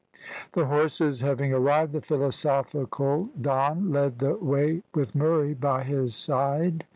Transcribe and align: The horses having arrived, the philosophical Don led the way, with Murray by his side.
The 0.53 0.65
horses 0.65 1.21
having 1.21 1.53
arrived, 1.53 1.91
the 1.93 2.01
philosophical 2.01 3.29
Don 3.39 3.91
led 3.91 4.17
the 4.17 4.33
way, 4.33 4.81
with 4.95 5.13
Murray 5.13 5.53
by 5.53 5.83
his 5.83 6.15
side. 6.15 6.85